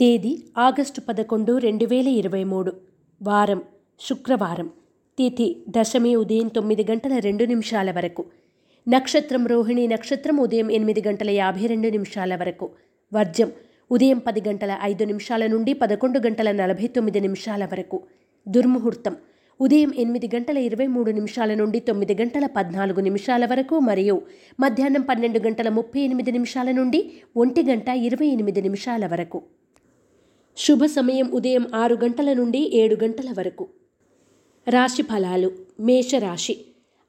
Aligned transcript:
తేదీ 0.00 0.42
ఆగస్టు 0.58 1.00
పదకొండు 1.00 1.58
రెండు 1.58 1.84
వేల 1.84 2.08
ఇరవై 2.08 2.44
మూడు. 2.44 2.72
వారం. 3.22 3.62
శుక్రవారం. 4.00 4.70
తిథి 5.18 5.64
దశమి 5.68 6.16
ఉదయం 6.16 6.48
తొమ్మిది 6.48 6.86
గంటల 6.90 7.18
రెండు 7.18 7.44
నిమిషాల 7.44 7.90
వరకు. 7.90 8.24
నక్షత్రం 8.88 9.46
రోహిణి 9.46 9.86
నక్షత్రం 9.86 10.36
ఉదయం 10.36 10.70
ఎనిమిది 10.70 11.02
గంటల 11.06 11.30
యాభై 11.30 11.66
రెండు 11.66 11.88
నిమిషాల 11.88 12.36
వరకు. 12.36 12.70
వర్జం. 13.14 13.52
ఉదయం 13.90 14.18
పది 14.18 14.42
గంటల 14.48 14.78
ఐదు 14.82 15.04
నిమిషాల 15.04 15.46
నుండి 15.46 15.72
పదకొండు 15.72 16.18
గంటల 16.18 16.52
నలభై 16.52 16.86
తొమ్మిది 16.86 17.20
నిమిషాల 17.20 17.64
వరకు. 17.64 18.02
దుర్ముహూర్తం. 18.48 19.16
ఉదయం 19.60 19.92
ఎనిమిది 19.98 20.30
గంటల 20.34 20.58
ఇరవై 20.58 20.86
మూడు 20.86 21.10
నిమిషాల 21.10 21.54
నుండి 21.54 21.80
తొమ్మిది 21.80 22.14
గంటల 22.14 22.46
పద్నాలుగు 22.46 23.00
నిమిషాల 23.00 23.46
వరకు 23.46 23.78
మరియు 23.78 24.22
మధ్యాహ్నం 24.60 25.00
పన్నెండు 25.00 25.38
గంటల 25.38 25.68
ముప్పై 25.68 26.00
ఎనిమిది 26.00 26.32
నిమిషాల 26.32 26.70
నుండి 26.70 27.12
ఒంటి 27.36 27.62
గంట 27.62 27.88
ఇరవై 27.88 28.26
ఎనిమిది 28.26 28.62
నిమిషాల 28.62 29.06
వరకు. 29.06 29.42
శుభ 30.58 30.84
సమయం 30.84 31.30
ఉదయం 31.30 31.66
ఆరు 31.74 31.98
గంటల 32.04 32.32
నుండి 32.32 32.70
ఏడు 32.74 33.04
గంటల 33.04 33.34
వరకు. 33.38 33.68
రాశి 34.68 35.02
ఫలాలు 35.02 35.52
మేషరాశి. 35.80 36.58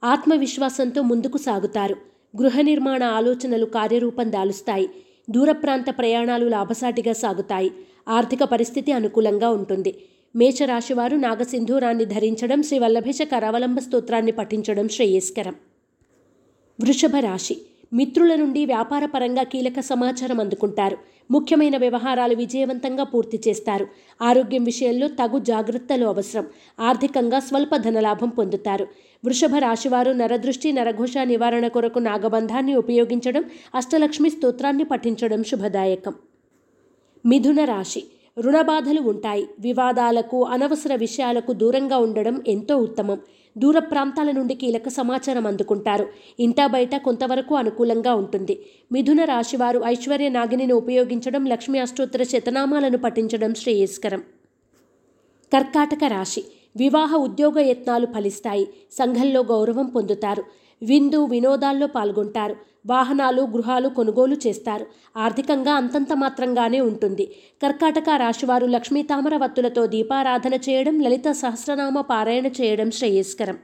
ఆత్మవిశ్వాసంతో 0.04 1.02
ముందుకు 1.02 1.38
సాగుతారు. 1.38 1.96
గృహ 2.42 2.62
నిర్మాణ 2.62 3.04
ఆలోచనలు 3.04 3.66
కార్యరూపం 3.66 4.32
దాలుస్తాయి. 4.32 4.90
దూర 5.30 5.52
ప్రాంత 5.52 5.86
ప్రయాణాలు 5.98 6.48
లాభసాటిగా 6.48 7.14
సాగుతాయి. 7.14 7.72
ఆర్థిక 8.10 8.44
పరిస్థితి 8.44 8.92
అనుకూలంగా 8.92 9.50
ఉంటుంది. 9.50 10.04
మేషరాశివారు 10.36 11.16
నాగసింధూరాన్ని 11.16 12.06
ధరించడం 12.06 12.64
శ్రీ 12.64 12.80
వల్లభేష 12.80 13.20
కరావలంబ 13.22 13.80
స్తోత్రాన్ని 13.80 14.32
పఠించడం 14.32 14.90
శ్రేయస్కరం. 14.90 15.56
వృషభ 16.82 17.16
రాశి 17.20 17.62
మిత్రుల 17.94 18.36
నుండి 18.36 18.66
వ్యాపారపరంగా 18.66 19.44
కీలక 19.44 19.80
సమాచారం 19.80 20.40
అందుకుంటారు. 20.40 20.98
ముఖ్యమైన 21.32 21.78
వ్యవహారాలు 21.78 22.36
విజయవంతంగా 22.36 23.04
పూర్తి 23.04 23.42
చేస్తారు. 23.48 23.88
ఆరోగ్యం 24.22 24.64
విషయంలో 24.64 25.08
తగు 25.08 25.40
జాగ్రత్తలు 25.40 26.06
అవసరం. 26.06 26.46
ఆర్థికంగా 26.80 27.40
స్వల్ప 27.40 27.76
ధనలాభం 27.76 28.30
పొందుతారు. 28.30 28.88
వృషభ 29.26 29.56
రాశివారు 29.60 30.12
నరదృష్టి 30.12 30.72
నరఘోష 30.72 31.14
నివారణ 31.24 31.68
కొరకు 31.68 32.00
నాగబంధాన్ని 32.00 32.76
ఉపయోగించడం 32.76 33.44
అష్టలక్ష్మి 33.76 34.30
స్తోత్రాన్ని 34.30 34.84
పఠించడం 34.84 35.44
శుభదాయకం. 35.44 36.14
మిథున 37.26 37.64
రాశి 37.64 38.04
రుణబాధలు 38.40 39.02
ఉంటాయి. 39.02 39.48
వివాదాలకు 39.60 40.46
అనవసర 40.46 40.96
విషయాలకు 40.96 41.54
దూరంగా 41.54 41.98
ఉండడం 41.98 42.44
ఎంతో 42.48 42.78
ఉత్తమం. 42.78 43.18
దూర 43.58 43.80
ప్రాంతాల 43.80 44.32
నుండి 44.32 44.56
కీలక 44.56 44.88
సమాచారం 44.88 45.48
అందుకుంటారు. 45.48 46.08
ఇంటా 46.40 46.68
బయట 46.68 46.96
కొంతవరకు 46.96 47.56
అనుకూలంగా 47.56 48.16
ఉంటుంది. 48.16 48.66
మిథున 48.92 49.24
రాశివారు 49.24 49.82
ఐశ్వర్య 49.86 50.30
నాగిని 50.30 50.74
ఉపయోగించడం 50.74 51.46
లక్ష్మీ 51.46 51.80
అష్టోత్తర 51.80 52.24
శతనామాలను 52.24 52.98
పఠించడం 52.98 53.56
శ్రేయస్కరం. 53.56 54.20
కర్కాటక 55.54 56.04
రాశి. 56.08 56.44
వివాహ 56.78 57.16
ఉద్యోగ 57.16 57.60
యత్నాలు 57.60 58.06
ఫలిస్తాయి. 58.06 58.68
సంఘంలో 58.92 59.42
గౌరవం 59.42 59.86
పొందుతారు. 59.86 60.44
విందు 60.84 61.26
వినోదాల్లో 61.26 61.88
పాల్గొంటారు. 61.88 62.56
వాహనాలు 62.86 63.42
గృహాలు 63.42 63.90
కొనుగోలు 63.90 64.38
చేస్తారు. 64.48 64.86
ఆర్థికంగా 65.18 65.74
అంతంత 65.74 66.14
మాత్రంగానే 66.14 66.80
ఉంటుంది. 66.80 67.36
కర్కాటక 67.64 68.10
రాశివారు 68.18 68.66
లక్ష్మీ 68.66 69.02
తామరవత్తులతో 69.02 69.88
దీపారాధన 69.88 70.54
చేయడం 70.54 71.00
లలిత 71.00 71.32
సహస్రనామ 71.32 72.02
పారాయణ 72.02 72.48
చేయడం 72.48 72.92
శ్రేయస్కరం. 72.92 73.58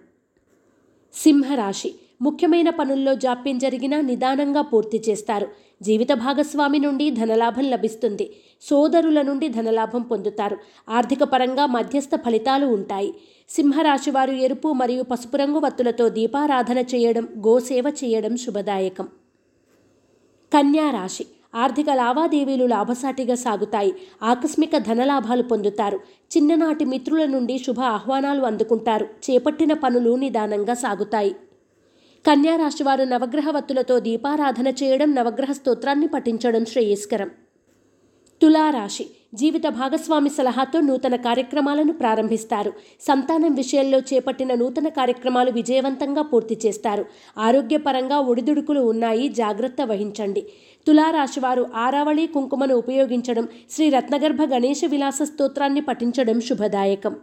సింహరాశి. 1.14 1.96
ముఖ్యమైన 2.22 2.70
పనుల్లో 2.70 3.16
జాప్యం 3.16 3.58
జరిగినా 3.58 4.02
నిదానంగా 4.02 4.62
పూర్తి 4.62 5.04
చేస్తారు. 5.10 5.48
జీవిత 5.82 6.12
భాగస్వామి 6.14 6.80
నుండి 6.80 7.10
ధనలాభం 7.10 7.64
లభిస్తుంది. 7.64 8.34
సోదరుల 8.62 9.22
నుండి 9.22 9.48
ధనలాభం 9.48 10.02
పొందుతారు. 10.02 10.58
ఆర్థిక 10.90 11.24
పరంగా 11.24 11.66
మధ్యస్థ 11.66 12.10
ఫలితాలు 12.16 12.66
ఉంటాయి. 12.66 13.14
సింహరాశి 13.50 14.12
వారు 14.12 14.32
ఎరుపు 14.32 14.68
మరియు 14.68 15.04
పసుపు 15.04 15.38
రంగు 15.38 15.60
వత్తులతో 15.60 16.10
దీపారాధన 16.10 16.78
చేయడం 16.78 17.28
గోసేవ 17.38 17.84
చేయడం 18.04 18.38
శుభదాయకం. 18.38 19.08
కన్యా 20.54 20.92
రాశి. 20.92 21.26
ఆర్థిక 21.56 21.86
లావాదేవీలు 21.94 22.66
లాభసాటిగా 22.66 23.36
సాగుతాయి. 23.36 23.94
ఆకస్మిక 24.24 24.78
ధనలాభాలు 24.78 25.44
పొందుతారు. 25.44 25.98
చిన్ననాటి 26.38 26.86
మిత్రుల 26.86 27.26
నుండి 27.26 27.58
శుభ 27.58 27.80
ఆహ్వానాలు 27.80 28.42
అందుకుంటారు. 28.42 29.06
చేపట్టిన 29.06 29.74
పనులు 29.74 30.16
నిదానంగా 30.16 30.74
సాగుతాయి. 30.74 31.36
కన్యా 32.28 32.56
రాశివారు 32.56 33.04
నవగ్రహ 33.04 33.50
వత్తులతో 33.50 34.00
దీపారాధన 34.00 34.68
చేయడం 34.68 35.16
నవగ్రహ 35.16 35.52
స్తోత్రాన్ని 35.52 36.08
పఠించడం 36.08 36.66
శ్రేయస్కరం. 36.66 37.30
తులారాశి 38.42 39.06
జీవిత 39.34 39.68
భాగస్వామి 39.68 40.30
సలహాతో 40.30 40.80
నూతన 40.80 41.16
కార్యక్రమాలను 41.16 41.94
ప్రారంభిస్తారు. 41.94 42.74
సంతానం 43.02 43.54
విషయంలో 43.56 44.00
చేపట్టిన 44.00 44.54
నూతన 44.54 44.88
కార్యక్రమాలు 44.88 45.52
విజయవంతంగా 45.52 46.22
పూర్తి 46.22 46.60
చేస్తారు. 46.66 47.06
ఆరోగ్యపరంగా 47.38 48.20
ఒడిదుడుకులు 48.20 48.80
ఉన్నాయి 48.80 49.30
జాగ్రత్త 49.30 49.82
వహించండి. 49.82 50.44
తులారాశివారు 50.88 51.68
ఆరావళి 51.76 52.28
కుంకుమను 52.28 52.76
ఉపయోగించడం 52.76 53.48
శ్రీ 53.72 53.90
రత్నగర్భ 53.90 54.42
గణేష 54.44 54.82
విలాస 54.86 55.22
స్తోత్రాన్ని 55.24 55.82
పఠించడం 55.82 56.42
శుభదాయకం. 56.42 57.16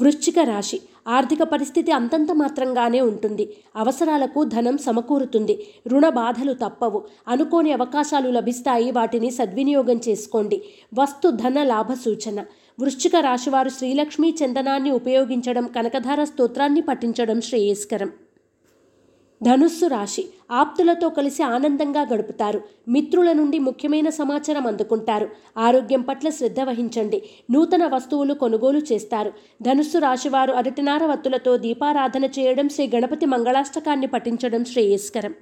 వృశ్చిక 0.00 0.38
రాశి 0.44 0.80
ఆర్థిక 1.08 1.42
పరిస్థితి 1.42 1.92
అంతంత 1.92 2.32
మాత్రంగానే 2.32 3.00
ఉంటుంది. 3.00 3.56
అవసరాలకు 3.76 4.44
ధనం 4.44 4.78
సమకూరుతుంది. 4.78 5.66
రుణ 5.86 6.08
బాధలు 6.08 6.52
తప్పవు. 6.52 7.04
అనుకోని 7.28 7.72
అవకాశాలు 7.72 8.30
లభిస్తాయి. 8.30 8.90
వాటిని 8.90 9.30
సద్వినియోగం 9.30 10.00
చేసుకోండి. 10.08 10.62
వస్తు 10.98 11.30
ధన 11.30 11.62
లాభ 11.62 11.92
సూచన. 11.92 12.44
వృశ్చిక 12.80 13.16
రాశివారు 13.16 13.68
శ్రీలక్ష్మీ 13.68 14.34
చందనాన్ని 14.44 14.90
ఉపయోగించడం 14.90 15.66
కనకధార 15.66 16.24
స్తోత్రాన్ని 16.24 16.80
పఠించడం 16.80 17.40
శ్రేయస్కరం. 17.40 18.10
ధనుస్సు 19.42 19.86
రాశి. 19.86 20.24
ఆప్తులతో 20.50 21.08
కలిసి 21.08 21.42
ఆనందంగా 21.42 22.02
గడుపుతారు. 22.02 22.62
మిత్రుల 22.88 23.32
నుండి 23.32 23.58
ముఖ్యమైన 23.58 24.08
సమాచారం 24.08 24.66
అందుకుంటారు. 24.66 25.28
ఆరోగ్యం 25.58 26.00
పట్ల 26.00 26.30
శ్రద్ధ 26.30 26.60
వహించండి. 26.60 27.22
నూతన 27.50 27.86
వస్తువులు 27.86 28.34
కొనుగోలు 28.34 28.78
చేస్తారు. 28.78 29.32
ధనుస్సు 29.62 29.98
రాశివారు 29.98 30.52
అరటినార 30.52 31.06
వత్తులతో 31.06 31.56
దీపారాధన 31.56 32.24
చేయడం 32.24 32.68
శ్రీ 32.68 32.90
గణపతి 32.94 33.26
మంగళాష్టకాన్ని 33.26 34.06
పఠించడం 34.06 34.64
శ్రేయస్కరం. 34.64 35.34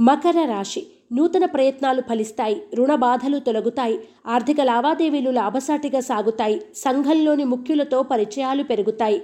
మకర 0.00 0.46
రాశి. 0.48 0.86
నూతన 1.12 1.44
ప్రయత్నాలు 1.44 2.02
ఫలిస్తాయి. 2.02 2.62
రుణ 2.74 2.94
బాధలు 2.94 3.38
తొలగుతాయి. 3.38 3.98
ఆర్థిక 4.26 4.60
లావాదేవీలు 4.60 5.30
లాభసాటిగా 5.30 6.00
సాగుతాయి. 6.00 6.62
సంఘంలోని 6.76 7.44
ముఖ్యులతో 7.44 8.02
పరిచయాలు 8.02 8.62
పెరుగుతాయి. 8.62 9.22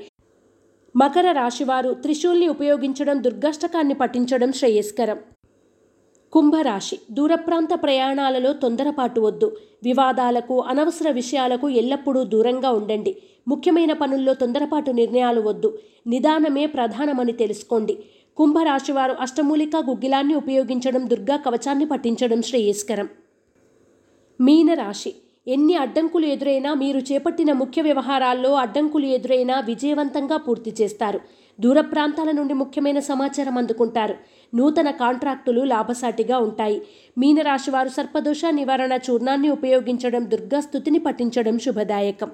మకర 0.96 1.32
రాశివారు 1.32 1.94
త్రిశూల్ని 1.94 2.48
ఉపయోగించడం 2.48 3.24
దుర్గాష్టకాన్ని 3.24 3.94
పఠించడం 3.94 4.52
శ్రేయస్కరం. 4.52 5.18
కుంభరాశి 6.32 6.98
దూరప్రాంత 7.10 7.68
ప్రయాణాలలో 7.82 8.52
తొందరపాటు 8.52 9.20
వద్దు. 9.20 9.56
వివాదాలకు 9.84 10.60
అనవసర 10.60 11.10
విషయాలకు 11.10 11.68
ఎల్లప్పుడూ 11.68 12.24
దూరంగా 12.24 12.70
ఉండండి. 12.70 13.16
ముఖ్యమైన 13.48 13.92
పనుల్లో 13.92 14.34
తొందరపాటు 14.34 14.90
నిర్ణయాలు 14.90 15.40
వద్దు. 15.40 15.78
నిదానమే 16.06 16.66
ప్రధానమని 16.66 17.32
తెలుసుకోండి. 17.32 17.98
కుంభరాశివారు 18.36 19.12
అష్టమూలిక 19.12 19.76
గుగ్గిలాన్ని 19.76 20.34
ఉపయోగించడం 20.34 21.10
దుర్గా 21.10 21.36
కవచాన్ని 21.36 21.84
పఠించడం 21.84 22.42
శ్రేయస్కరం. 22.42 23.08
మీనరాశి 24.40 25.14
ఎన్ని 25.48 25.74
అడ్డంకులు 25.74 26.26
ఎదురైనా 26.26 26.70
మీరు 26.74 27.00
చేపట్టిన 27.10 27.50
ముఖ్య 27.52 27.82
వ్యవహారాల్లో 27.82 28.50
అడ్డంకులు 28.54 29.06
ఎదురైనా 29.16 29.60
విజయవంతంగా 29.60 30.36
పూర్తి 30.36 30.70
చేస్తారు. 30.80 31.20
దూర 31.60 31.80
ప్రాంతాల 31.92 32.30
నుండి 32.30 32.54
ముఖ్యమైన 32.54 32.98
సమాచారం 33.10 33.56
అందుకుంటారు. 33.58 34.16
నూతన 34.52 34.88
కాంట్రాక్టులు 35.02 35.62
లాభసాటిగా 35.74 36.36
ఉంటాయి. 36.38 36.78
మీనరాశి 37.18 37.70
వారు 37.70 37.88
సర్పదోష 37.88 38.42
నివారణ 38.58 38.98
చూర్ణాన్ని 39.06 39.48
ఉపయోగించడం 39.48 40.24
దుర్గాస్థుతిని 40.30 40.98
పఠించడం 40.98 41.58
శుభదాయకం. 41.58 42.30